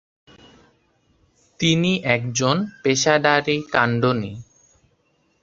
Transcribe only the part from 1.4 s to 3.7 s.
তিনি একজন পেশাদারী